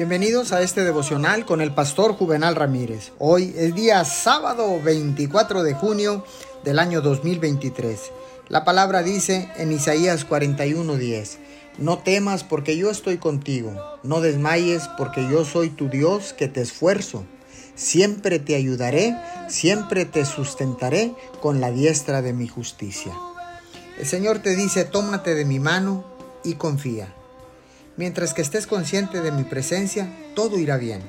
Bienvenidos 0.00 0.52
a 0.52 0.62
este 0.62 0.82
devocional 0.84 1.44
con 1.44 1.60
el 1.60 1.74
pastor 1.74 2.14
Juvenal 2.14 2.54
Ramírez. 2.54 3.12
Hoy 3.18 3.54
es 3.54 3.74
día 3.74 4.02
sábado 4.06 4.80
24 4.82 5.62
de 5.62 5.74
junio 5.74 6.24
del 6.64 6.78
año 6.78 7.02
2023. 7.02 8.10
La 8.48 8.64
palabra 8.64 9.02
dice 9.02 9.50
en 9.58 9.72
Isaías 9.72 10.26
41:10, 10.26 11.38
no 11.76 11.98
temas 11.98 12.44
porque 12.44 12.78
yo 12.78 12.90
estoy 12.90 13.18
contigo, 13.18 13.72
no 14.02 14.22
desmayes 14.22 14.88
porque 14.96 15.28
yo 15.28 15.44
soy 15.44 15.68
tu 15.68 15.90
Dios 15.90 16.32
que 16.32 16.48
te 16.48 16.62
esfuerzo. 16.62 17.24
Siempre 17.74 18.38
te 18.38 18.54
ayudaré, 18.56 19.16
siempre 19.48 20.06
te 20.06 20.24
sustentaré 20.24 21.14
con 21.42 21.60
la 21.60 21.70
diestra 21.70 22.22
de 22.22 22.32
mi 22.32 22.48
justicia. 22.48 23.12
El 23.98 24.06
Señor 24.06 24.38
te 24.38 24.56
dice, 24.56 24.84
tómate 24.84 25.34
de 25.34 25.44
mi 25.44 25.58
mano 25.58 26.04
y 26.42 26.54
confía. 26.54 27.14
Mientras 28.00 28.32
que 28.32 28.40
estés 28.40 28.66
consciente 28.66 29.20
de 29.20 29.30
mi 29.30 29.44
presencia, 29.44 30.08
todo 30.34 30.58
irá 30.58 30.78
bien. 30.78 31.02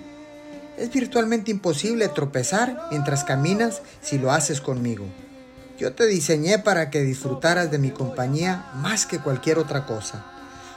Es 0.77 0.91
virtualmente 0.91 1.49
imposible 1.49 2.09
tropezar 2.09 2.89
mientras 2.91 3.23
caminas 3.23 3.81
si 4.02 4.17
lo 4.17 4.33
haces 4.33 4.59
conmigo. 4.59 5.05
Yo 5.80 5.93
te 5.93 6.05
diseñé 6.05 6.59
para 6.59 6.89
que 6.89 7.02
disfrutaras 7.02 7.71
de 7.71 7.77
mi 7.77 7.91
compañía 7.91 8.69
más 8.75 9.05
que 9.05 9.19
cualquier 9.19 9.57
otra 9.57 9.85
cosa. 9.85 10.25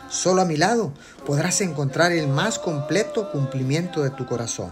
Solo 0.09 0.43
a 0.43 0.45
mi 0.45 0.57
lado 0.57 0.93
podrás 1.27 1.61
encontrar 1.63 2.13
el 2.13 2.29
más 2.29 2.61
completo 2.61 3.33
cumplimiento 3.33 4.05
de 4.05 4.11
tu 4.11 4.25
corazón. 4.25 4.71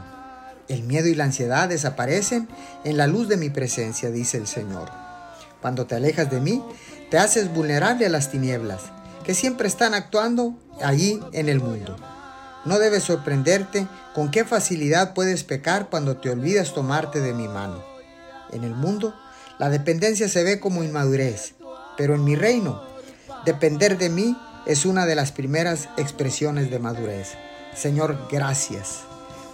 El 0.69 0.84
miedo 0.84 1.09
y 1.09 1.17
la 1.17 1.25
ansiedad 1.25 1.69
desaparecen 1.69 2.47
en 2.84 2.97
la 2.97 3.09
luz 3.09 3.27
de 3.27 3.37
mi 3.37 3.51
presencia, 3.51 4.12
dice 4.12 4.37
el 4.37 4.47
Señor. 4.47 4.91
Cuando 5.61 5.87
te 5.87 5.97
alejas 5.97 6.31
de 6.31 6.41
mí, 6.41 6.62
te 7.11 7.19
haces 7.19 7.53
vulnerable 7.53 8.06
a 8.06 8.11
las 8.11 8.31
tinieblas 8.31 8.93
que 9.23 9.35
siempre 9.35 9.69
están 9.69 9.95
actuando 9.95 10.55
allí 10.83 11.21
en 11.33 11.49
el 11.49 11.61
mundo. 11.61 11.97
No 12.65 12.79
debes 12.79 13.05
sorprenderte 13.05 13.89
con 14.15 14.31
qué 14.31 14.45
facilidad 14.45 15.15
puedes 15.15 15.45
pecar 15.45 15.89
cuando 15.91 16.17
te 16.17 16.31
olvidas 16.31 16.75
tomarte 16.75 17.21
de 17.21 17.33
mi 17.33 17.48
mano. 17.48 17.83
En 18.53 18.65
el 18.65 18.75
mundo, 18.75 19.15
la 19.59 19.69
dependencia 19.69 20.28
se 20.28 20.45
ve 20.45 20.61
como 20.61 20.84
inmadurez, 20.84 21.55
pero 21.97 22.15
en 22.15 22.25
mi 22.25 22.37
reino, 22.37 22.83
depender 23.45 23.98
de 23.98 24.11
mí 24.11 24.37
es 24.67 24.87
una 24.87 25.06
de 25.06 25.15
las 25.15 25.33
primeras 25.33 25.89
expresiones 25.97 26.70
de 26.70 26.78
madurez. 26.78 27.33
Señor, 27.75 28.28
gracias. 28.31 29.00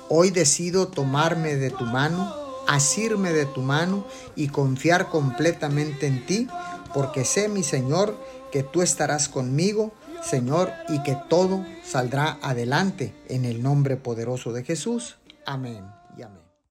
Hoy 0.08 0.30
decido 0.30 0.88
tomarme 0.88 1.56
de 1.56 1.70
tu 1.70 1.84
mano, 1.84 2.34
asirme 2.66 3.32
de 3.32 3.46
tu 3.46 3.62
mano 3.62 4.06
y 4.36 4.48
confiar 4.48 5.08
completamente 5.08 6.06
en 6.06 6.26
ti, 6.26 6.48
porque 6.94 7.24
sé, 7.24 7.48
mi 7.48 7.62
Señor, 7.62 8.16
que 8.50 8.62
tú 8.62 8.82
estarás 8.82 9.28
conmigo, 9.28 9.92
Señor, 10.22 10.72
y 10.88 11.02
que 11.02 11.16
todo 11.28 11.64
saldrá 11.84 12.38
adelante 12.42 13.14
en 13.28 13.44
el 13.44 13.62
nombre 13.62 13.96
poderoso 13.96 14.52
de 14.52 14.64
Jesús. 14.64 15.16
Amén. 15.46 15.98